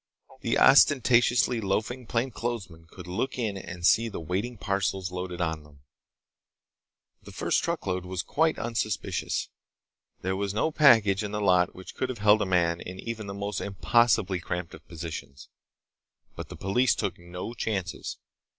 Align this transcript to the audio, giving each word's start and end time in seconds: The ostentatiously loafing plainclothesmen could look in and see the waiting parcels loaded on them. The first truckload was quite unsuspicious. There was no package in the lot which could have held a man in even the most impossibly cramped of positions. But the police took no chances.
The 0.39 0.57
ostentatiously 0.57 1.61
loafing 1.61 2.07
plainclothesmen 2.07 2.87
could 2.89 3.05
look 3.05 3.37
in 3.37 3.55
and 3.55 3.85
see 3.85 4.09
the 4.09 4.19
waiting 4.19 4.57
parcels 4.57 5.11
loaded 5.11 5.39
on 5.41 5.61
them. 5.63 5.81
The 7.21 7.31
first 7.31 7.63
truckload 7.63 8.03
was 8.05 8.23
quite 8.23 8.57
unsuspicious. 8.57 9.49
There 10.23 10.35
was 10.35 10.55
no 10.55 10.71
package 10.71 11.23
in 11.23 11.33
the 11.33 11.39
lot 11.39 11.75
which 11.75 11.93
could 11.93 12.09
have 12.09 12.17
held 12.17 12.41
a 12.41 12.47
man 12.47 12.79
in 12.81 12.99
even 12.99 13.27
the 13.27 13.35
most 13.35 13.61
impossibly 13.61 14.39
cramped 14.39 14.73
of 14.73 14.87
positions. 14.87 15.49
But 16.35 16.49
the 16.49 16.55
police 16.55 16.95
took 16.95 17.19
no 17.19 17.53
chances. 17.53 18.17